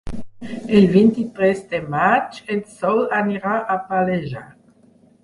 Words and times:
El 0.77 0.85
vint-i-tres 0.93 1.61
de 1.73 1.81
maig 1.95 2.39
en 2.55 2.63
Sol 2.79 3.05
anirà 3.19 3.53
a 3.75 3.77
Pallejà. 3.93 4.43